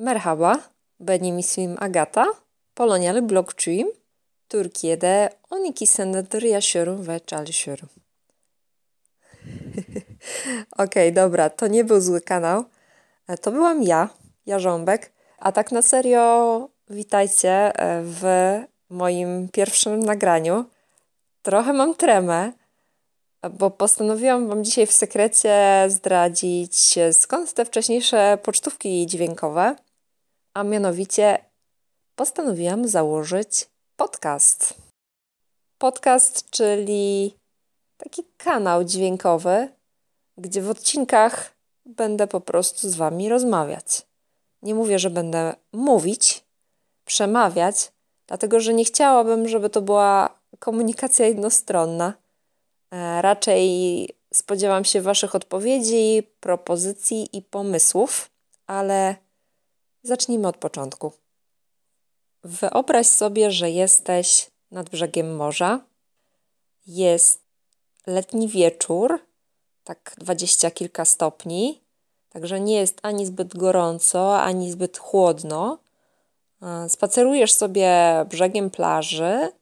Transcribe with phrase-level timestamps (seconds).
[0.00, 0.60] Merhaba,
[1.00, 2.34] benim ismim Agata.
[2.76, 3.92] Polonyalı blogçuyum.
[4.48, 7.88] Türkiye'de 12 senedir yaşıyorum ve çalışıyorum.
[10.78, 12.64] Okej, okay, dobra, to nie był zły kanał.
[13.28, 14.08] E, to byłam ja,
[14.46, 15.12] Jarząbek.
[15.38, 18.24] A tak na serio, witajcie e, w
[18.90, 20.64] moim pierwszym nagraniu.
[21.42, 22.52] Trochę mam tremę,
[23.50, 29.76] bo postanowiłam Wam dzisiaj w sekrecie zdradzić, skąd te wcześniejsze pocztówki dźwiękowe,
[30.60, 31.38] a mianowicie
[32.14, 34.74] postanowiłam założyć podcast.
[35.78, 37.34] Podcast, czyli
[37.96, 39.68] taki kanał dźwiękowy,
[40.38, 41.54] gdzie w odcinkach
[41.86, 44.06] będę po prostu z Wami rozmawiać.
[44.62, 46.44] Nie mówię, że będę mówić,
[47.04, 47.92] przemawiać,
[48.26, 52.14] dlatego że nie chciałabym, żeby to była komunikacja jednostronna.
[52.90, 58.30] E, raczej spodziewam się Waszych odpowiedzi, propozycji i pomysłów,
[58.66, 59.29] ale
[60.02, 61.12] zacznijmy od początku.
[62.44, 65.80] Wyobraź sobie, że jesteś nad brzegiem morza.
[66.86, 67.42] Jest
[68.06, 69.18] letni wieczór,
[69.84, 71.80] tak dwadzieścia kilka stopni,
[72.28, 75.78] także nie jest ani zbyt gorąco, ani zbyt chłodno.
[76.62, 77.90] E, spacerujesz sobie
[78.28, 79.52] brzegiem plaży,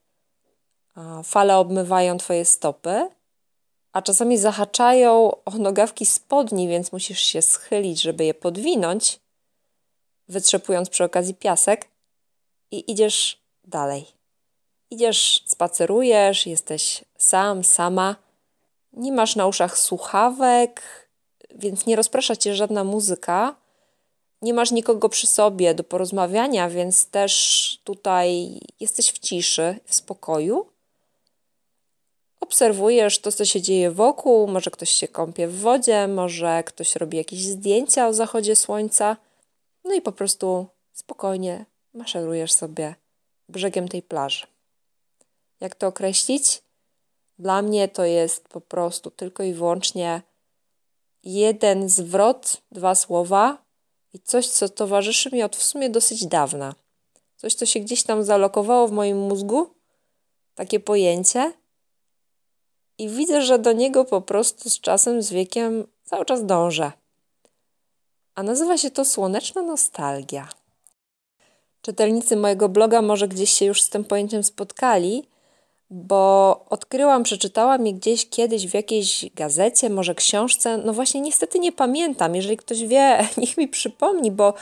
[1.24, 3.08] fale obmywają Twoje stopy
[3.92, 9.20] a czasami zahaczają o nogawki spodni, więc musisz się schylić, żeby je podwinąć,
[10.28, 11.88] wytrzepując przy okazji piasek
[12.70, 14.06] i idziesz dalej.
[14.90, 18.16] Idziesz, spacerujesz, jesteś sam, sama,
[18.92, 20.82] nie masz na uszach słuchawek,
[21.54, 23.56] więc nie rozprasza cię żadna muzyka.
[24.42, 30.66] Nie masz nikogo przy sobie do porozmawiania, więc też tutaj jesteś w ciszy, w spokoju
[32.48, 37.18] obserwujesz to, co się dzieje wokół, może ktoś się kąpie w wodzie, może ktoś robi
[37.18, 39.16] jakieś zdjęcia o zachodzie słońca,
[39.84, 42.94] no i po prostu spokojnie maszerujesz sobie
[43.48, 44.46] brzegiem tej plaży.
[45.60, 46.62] Jak to określić?
[47.38, 50.22] Dla mnie to jest po prostu tylko i wyłącznie
[51.22, 53.64] jeden zwrot, dwa słowa
[54.12, 56.74] i coś, co towarzyszy mi od w sumie dosyć dawna.
[57.36, 59.74] Coś, co się gdzieś tam zalokowało w moim mózgu,
[60.54, 61.52] takie pojęcie,
[62.98, 66.92] i widzę, że do niego po prostu z czasem, z wiekiem cały czas dążę.
[68.38, 70.48] A nazywa się to słoneczna nostalgia.
[71.82, 75.24] Czytelnicy mojego bloga może gdzieś się już z tym pojęciem spotkali,
[75.90, 80.78] bo odkryłam, przeczytałam je gdzieś kiedyś w jakiejś gazecie, może książce.
[80.78, 82.34] No właśnie, niestety nie pamiętam.
[82.34, 84.54] Jeżeli ktoś wie, niech mi przypomni, bo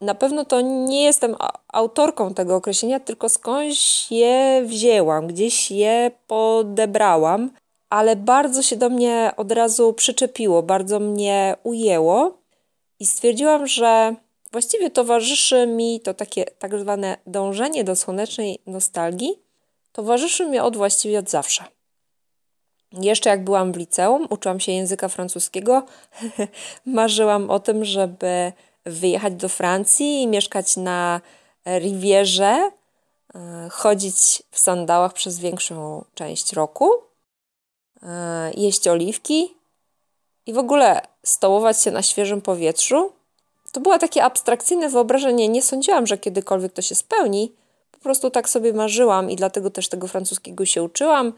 [0.00, 1.36] na pewno to nie jestem
[1.68, 7.50] autorką tego określenia, tylko skądś je wzięłam, gdzieś je podebrałam
[7.90, 12.41] ale bardzo się do mnie od razu przyczepiło, bardzo mnie ujęło
[13.02, 14.14] i stwierdziłam, że
[14.52, 19.38] właściwie towarzyszy mi to takie tak zwane dążenie do słonecznej nostalgii,
[19.92, 21.64] towarzyszy mi od właściwie od zawsze.
[22.92, 25.82] Jeszcze jak byłam w liceum, uczyłam się języka francuskiego,
[26.86, 28.52] marzyłam o tym, żeby
[28.84, 31.20] wyjechać do Francji i mieszkać na
[31.78, 32.70] Rivierze,
[33.34, 37.12] e, chodzić w sandałach przez większą część roku
[38.02, 39.54] E, jeść oliwki
[40.46, 43.12] i w ogóle stołować się na świeżym powietrzu.
[43.72, 45.48] To było takie abstrakcyjne wyobrażenie.
[45.48, 47.52] Nie sądziłam, że kiedykolwiek to się spełni.
[47.92, 51.32] Po prostu tak sobie marzyłam i dlatego też tego francuskiego się uczyłam.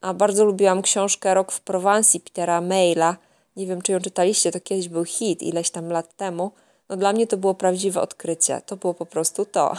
[0.00, 3.16] A bardzo lubiłam książkę Rok w Prowansji Petera Maila.
[3.56, 6.50] Nie wiem, czy ją czytaliście, to kiedyś był hit ileś tam lat temu.
[6.88, 8.62] No dla mnie to było prawdziwe odkrycie.
[8.66, 9.74] To było po prostu to.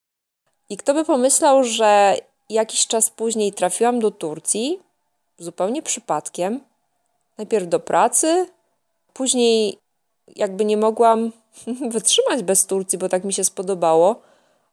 [0.70, 2.16] I kto by pomyślał, że
[2.50, 4.80] jakiś czas później trafiłam do Turcji,
[5.38, 6.60] zupełnie przypadkiem.
[7.40, 8.46] Najpierw do pracy,
[9.12, 9.78] później
[10.36, 11.32] jakby nie mogłam
[11.94, 14.20] wytrzymać bez Turcji, bo tak mi się spodobało.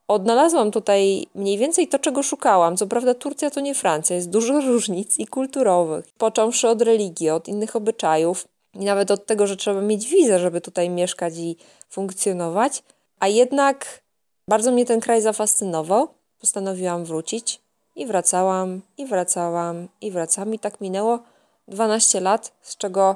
[0.08, 2.78] Odnalazłam tutaj mniej więcej to, czego szukałam.
[2.78, 7.48] Co prawda, Turcja to nie Francja, jest dużo różnic i kulturowych, począwszy od religii, od
[7.48, 11.58] innych obyczajów i nawet od tego, że trzeba mieć wizę, żeby tutaj mieszkać i
[11.90, 12.84] funkcjonować.
[13.20, 14.02] A jednak
[14.50, 16.08] bardzo mnie ten kraj zafascynował.
[16.40, 17.62] Postanowiłam wrócić.
[17.96, 20.54] I wracałam, i wracałam, i wracałam.
[20.54, 21.20] I tak minęło
[21.68, 23.16] 12 lat, z czego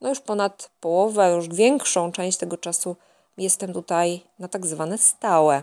[0.00, 2.96] no już ponad połowę, już większą część tego czasu
[3.38, 5.62] jestem tutaj na tak zwane stałe.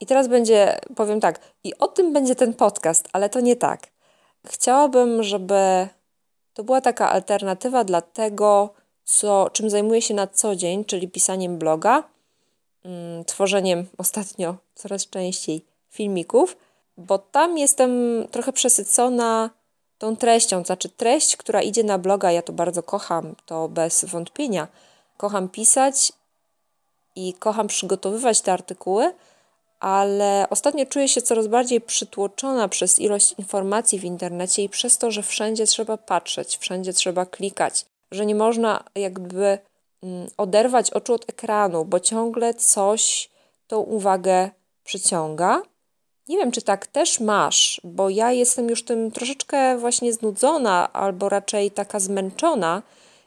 [0.00, 3.86] I teraz będzie, powiem tak, i o tym będzie ten podcast, ale to nie tak.
[4.46, 5.88] Chciałabym, żeby
[6.54, 8.74] to była taka alternatywa dla tego,
[9.04, 12.04] co, czym zajmuję się na co dzień, czyli pisaniem bloga,
[12.84, 16.56] mm, tworzeniem ostatnio coraz częściej filmików
[16.98, 17.90] bo tam jestem
[18.30, 19.50] trochę przesycona
[19.98, 24.68] tą treścią, znaczy treść, która idzie na bloga, ja to bardzo kocham, to bez wątpienia.
[25.16, 26.12] Kocham pisać
[27.16, 29.14] i kocham przygotowywać te artykuły,
[29.80, 35.10] ale ostatnio czuję się coraz bardziej przytłoczona przez ilość informacji w internecie i przez to,
[35.10, 39.58] że wszędzie trzeba patrzeć, wszędzie trzeba klikać, że nie można jakby
[40.02, 43.30] mm, oderwać oczu od ekranu, bo ciągle coś
[43.66, 44.50] tą uwagę
[44.84, 45.62] przyciąga.
[46.28, 51.28] Nie wiem, czy tak też masz, bo ja jestem już tym troszeczkę właśnie znudzona, albo
[51.28, 52.82] raczej taka zmęczona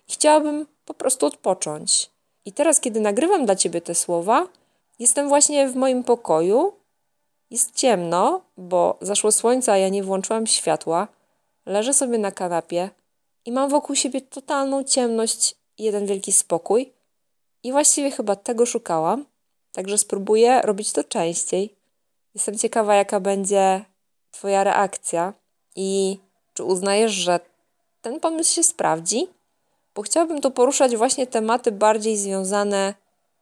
[0.09, 2.09] i chciałabym po prostu odpocząć.
[2.45, 4.48] I teraz, kiedy nagrywam dla ciebie te słowa,
[5.00, 6.74] jestem właśnie w moim pokoju.
[7.50, 11.07] Jest ciemno, bo zaszło słońce, a ja nie włączyłam światła.
[11.65, 12.89] Leżę sobie na kanapie
[13.45, 16.92] i mam wokół siebie totalną ciemność i jeden wielki spokój.
[17.63, 19.25] I właściwie chyba tego szukałam.
[19.71, 21.81] Także spróbuję robić to częściej.
[22.33, 23.86] Jestem ciekawa, jaka będzie
[24.31, 25.33] Twoja reakcja
[25.75, 26.19] i
[26.54, 27.39] czy uznajesz, że
[28.01, 29.28] ten pomysł się sprawdzi?
[29.95, 32.94] Bo chciałabym tu poruszać właśnie tematy bardziej związane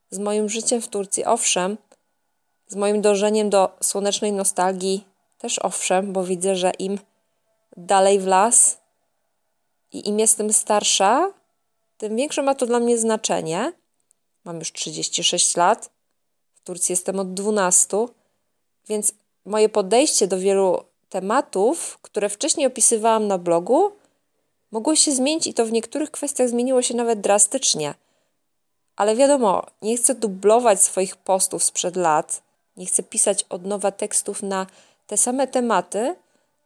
[0.10, 1.78] z moim życiem w Turcji, owszem,
[2.68, 5.08] z moim dążeniem do słonecznej nostalgii,
[5.38, 7.00] też owszem, bo widzę, że im
[7.78, 8.78] dalej w las
[9.92, 11.34] i im jestem starsza,
[11.98, 13.74] tym większe ma to dla mnie znaczenie.
[14.44, 15.90] Mam już 36 lat,
[16.56, 17.98] w Turcji jestem od 12,
[18.90, 19.14] więc
[19.46, 23.92] moje podejście do wielu tematów, które wcześniej opisywałam na blogu,
[24.72, 27.94] mogło się zmienić i to w niektórych kwestiach zmieniło się nawet drastycznie.
[28.96, 32.42] Ale wiadomo, nie chcę dublować swoich postów sprzed lat,
[32.78, 34.68] nie chcę pisać od nowa tekstów na
[35.08, 36.16] te same tematy,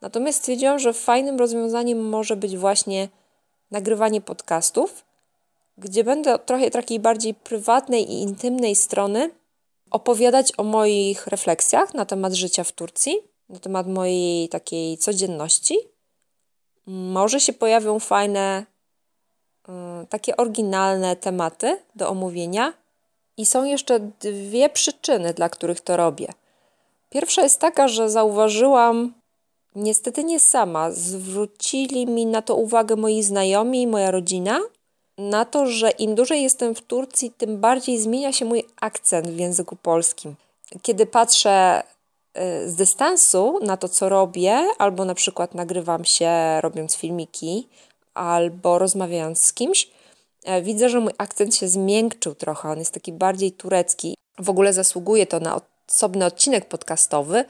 [0.01, 3.09] natomiast stwierdziłam, że fajnym rozwiązaniem może być właśnie
[3.71, 5.03] nagrywanie podcastów,
[5.77, 9.29] gdzie będę od trochę takiej bardziej prywatnej i intymnej strony
[9.93, 13.17] opowiadać o moich refleksjach na temat życia w Turcji,
[13.49, 15.77] na temat mojej takiej codzienności.
[16.87, 18.65] Może się pojawią fajne,
[19.69, 19.71] y,
[20.07, 22.73] takie oryginalne tematy do omówienia.
[23.37, 26.27] I są jeszcze dwie przyczyny, dla których to robię.
[27.09, 29.13] Pierwsza jest taka, że zauważyłam,
[29.75, 34.59] niestety nie sama, zwrócili mi na to uwagę moi znajomi i moja rodzina–
[35.17, 39.39] na to, że im dłużej jestem w Turcji, tym bardziej zmienia się mój akcent w
[39.39, 40.35] języku polskim.
[40.81, 41.83] Kiedy patrzę
[42.37, 47.67] y, z dystansu na to, co robię, albo na przykład nagrywam się robiąc filmiki,
[48.13, 49.89] albo rozmawiając z kimś,
[50.43, 52.69] e, widzę, że mój akcent się zmiękczył trochę.
[52.69, 54.15] On jest taki bardziej turecki.
[54.39, 55.59] W ogóle zasługuje to na
[55.89, 57.45] osobny odcinek podcastowy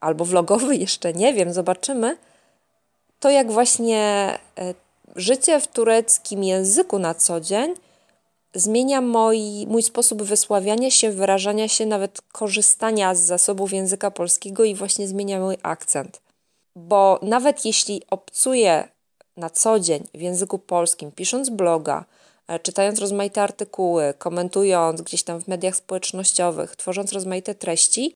[0.00, 2.16] albo vlogowy, jeszcze nie wiem, zobaczymy.
[3.20, 3.98] To jak właśnie
[4.58, 4.74] e,
[5.16, 7.74] życie w tureckim języku na co dzień
[8.54, 14.74] zmienia moi, mój sposób wysławiania się, wyrażania się, nawet korzystania z zasobów języka polskiego i
[14.74, 16.20] właśnie zmienia mój akcent.
[16.76, 18.88] Bo nawet jeśli obcuję
[19.36, 22.04] na co dzień w języku polskim, pisząc bloga,
[22.48, 28.14] e, czytając rozmaite artykuły, komentując gdzieś tam w mediach społecznościowych, tworząc rozmaite treści,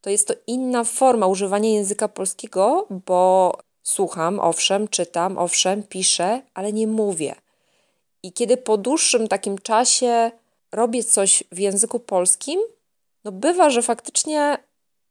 [0.00, 3.52] to jest to inna forma używania języka polskiego, bo
[3.86, 7.34] Słucham, owszem, czytam, owszem, piszę, ale nie mówię.
[8.22, 10.30] I kiedy po dłuższym takim czasie
[10.72, 12.60] robię coś w języku polskim,
[13.24, 14.58] no bywa, że faktycznie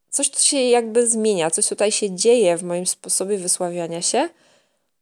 [0.10, 4.30] coś tu się jakby zmienia, coś tutaj się dzieje w moim sposobie wysławiania się.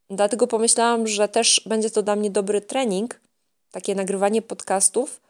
[0.09, 3.21] Dlatego pomyślałam, że też będzie to dla mnie dobry trening,
[3.71, 5.21] takie nagrywanie podcastów,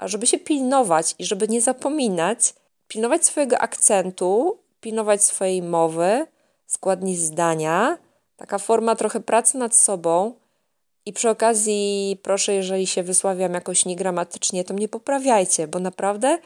[0.00, 2.54] żeby się pilnować i żeby nie zapominać,
[2.88, 6.26] pilnować swojego akcentu, pilnować swojej mowy,
[6.66, 7.98] składni zdania,
[8.36, 10.34] taka forma trochę pracy nad sobą.
[11.06, 16.38] I przy okazji, proszę, jeżeli się wysławiam jakoś niegramatycznie, to mnie poprawiajcie, bo naprawdę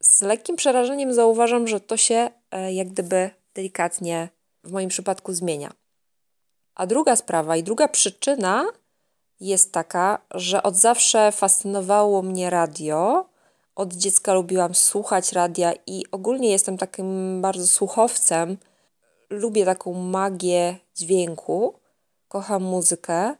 [0.00, 4.28] z lekkim przerażeniem zauważam, że to się e, jak gdyby delikatnie
[4.64, 5.72] w moim przypadku zmienia.
[6.74, 8.66] A druga sprawa i druga przyczyna
[9.40, 13.28] jest taka, że od zawsze fascynowało mnie radio.
[13.74, 18.56] Od dziecka lubiłam słuchać radia i ogólnie jestem takim bardzo słuchowcem
[19.30, 21.74] lubię taką magię dźwięku,
[22.28, 23.34] kocham muzykę,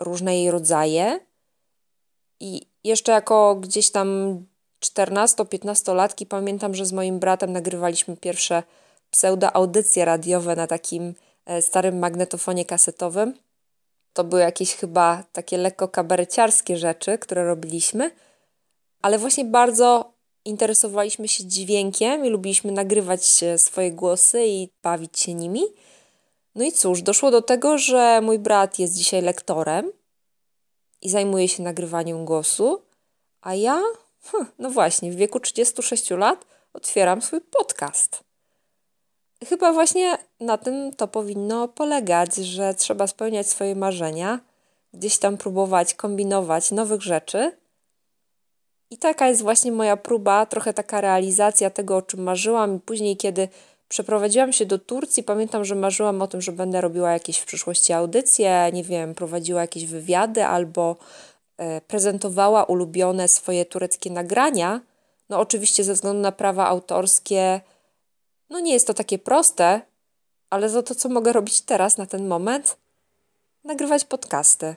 [0.00, 1.20] różne jej rodzaje.
[2.40, 4.38] I jeszcze jako gdzieś tam
[4.80, 8.62] 14-15-latki pamiętam, że z moim bratem nagrywaliśmy pierwsze
[9.10, 11.14] pseudo-audycje radiowe na takim
[11.46, 13.34] e, starym magnetofonie kasetowym.
[14.12, 18.10] To były jakieś chyba takie lekko kabareciarskie rzeczy, które robiliśmy,
[19.02, 20.12] ale właśnie bardzo
[20.44, 23.24] interesowaliśmy się dźwiękiem i lubiliśmy nagrywać
[23.56, 25.62] swoje głosy i bawić się nimi.
[26.54, 29.92] No i cóż, doszło do tego, że mój brat jest dzisiaj lektorem
[31.02, 32.82] i zajmuje się nagrywaniem głosu,
[33.40, 33.82] a ja,
[34.24, 38.24] hm, no właśnie, w wieku 36 lat otwieram swój podcast.
[39.48, 44.40] Chyba właśnie na tym to powinno polegać, że trzeba spełniać swoje marzenia,
[44.94, 47.59] gdzieś tam próbować kombinować nowych rzeczy
[48.90, 52.76] I taka jest właśnie moja próba, trochę taka realizacja tego, o czym marzyłam.
[52.76, 53.48] I później, kiedy
[53.88, 57.92] przeprowadziłam się do Turcji, pamiętam, że marzyłam o tym, że będę robiła jakieś w przyszłości
[57.92, 60.96] audycje, nie wiem, prowadziła jakieś wywiady albo
[61.56, 64.80] e, prezentowała ulubione swoje tureckie nagrania.
[65.28, 67.60] No, oczywiście, ze względu na prawa autorskie,
[68.50, 69.80] no nie jest to takie proste,
[70.50, 72.76] ale za to, co mogę robić teraz na ten moment,
[73.64, 74.76] nagrywać podcasty.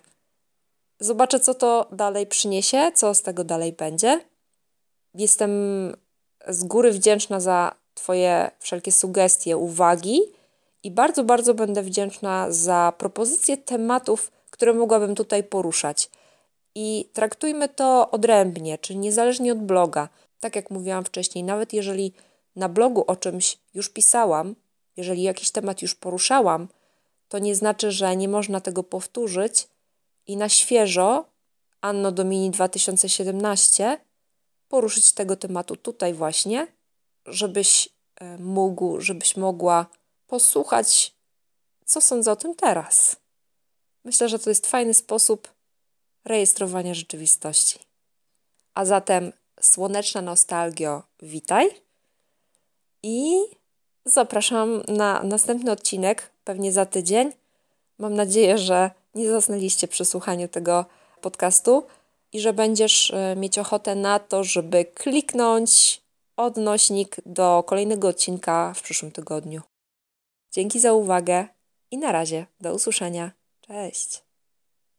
[1.00, 4.26] Zobaczę, co to dalej przyniesie, co z tego dalej będzie.
[5.14, 5.52] Jestem
[6.48, 10.22] z góry wdzięczna za Twoje wszelkie sugestie, uwagi
[10.84, 16.10] i bardzo, bardzo będę wdzięczna za propozycje tematów, które mogłabym tutaj poruszać.
[16.76, 20.10] I traktujmy to odrębnie, czyli niezależnie od bloga.
[20.40, 22.14] Tak jak mówiłam wcześniej, nawet jeżeli
[22.56, 24.56] na blogu o czymś już pisałam,
[24.98, 26.68] jeżeli jakiś temat już poruszałam,
[27.30, 29.68] to nie znaczy, że nie można tego powtórzyć
[30.28, 31.26] i na świeżo,
[31.82, 33.98] Anno Domini 2017,
[34.68, 36.68] poruszyć tego tematu tutaj właśnie,
[37.26, 39.86] żebyś e, mógł, żebyś mogła
[40.28, 41.16] posłuchać,
[41.86, 43.16] co sądzę o tym teraz.
[44.04, 45.54] Myślę, że to jest fajny sposób
[46.26, 47.80] rejestrowania rzeczywistości.
[48.74, 51.70] A zatem słoneczna nostalgio, witaj
[53.04, 53.36] i
[54.06, 57.32] zapraszam na następny odcinek, pewnie za tydzień.
[57.98, 60.86] Mam nadzieję, że nie zasnęliście przy słuchaniu tego
[61.22, 61.84] podcastu
[62.34, 66.02] i że będziesz e, mieć ochotę na to, żeby kliknąć
[66.38, 69.62] odnośnik do kolejnego odcinka w przyszłym tygodniu.
[70.52, 71.48] Dzięki za uwagę
[71.92, 73.32] i na razie do usłyszenia.
[73.62, 74.24] Cześć.